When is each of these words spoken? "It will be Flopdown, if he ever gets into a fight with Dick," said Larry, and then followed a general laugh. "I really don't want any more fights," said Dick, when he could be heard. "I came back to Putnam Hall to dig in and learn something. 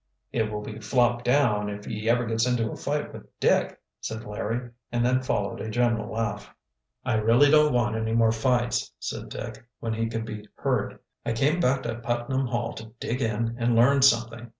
"It 0.31 0.51
will 0.51 0.63
be 0.63 0.79
Flopdown, 0.79 1.69
if 1.69 1.85
he 1.85 2.09
ever 2.09 2.25
gets 2.25 2.47
into 2.47 2.71
a 2.71 2.75
fight 2.75 3.13
with 3.13 3.39
Dick," 3.39 3.79
said 3.99 4.23
Larry, 4.23 4.71
and 4.91 5.05
then 5.05 5.21
followed 5.21 5.61
a 5.61 5.69
general 5.69 6.11
laugh. 6.11 6.49
"I 7.05 7.17
really 7.17 7.51
don't 7.51 7.71
want 7.71 7.95
any 7.95 8.13
more 8.13 8.31
fights," 8.31 8.91
said 8.97 9.29
Dick, 9.29 9.63
when 9.79 9.93
he 9.93 10.09
could 10.09 10.25
be 10.25 10.47
heard. 10.55 10.97
"I 11.23 11.33
came 11.33 11.59
back 11.59 11.83
to 11.83 11.99
Putnam 11.99 12.47
Hall 12.47 12.73
to 12.73 12.91
dig 12.99 13.21
in 13.21 13.55
and 13.59 13.75
learn 13.75 14.01
something. 14.01 14.49